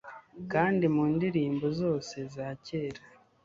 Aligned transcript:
Kandi 0.51 0.85
mu 0.95 1.03
ndirimbo 1.15 1.65
zose 1.79 2.15
za 2.33 2.47
kera 2.65 3.01